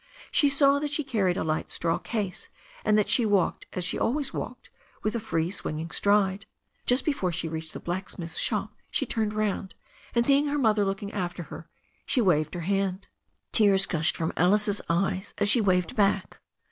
[0.31, 2.49] She saw that she carried a light straw case,
[2.83, 4.71] and that she walked as she always walked,
[5.03, 6.47] with a free swinging stride.
[6.87, 9.75] Just before she reached the blacksmith's shop she turned round,
[10.15, 11.69] and seeing her mother looking after her,
[12.03, 13.09] she waved her hand.
[13.51, 16.39] Tears gushed from Alice's eyes as she waved back.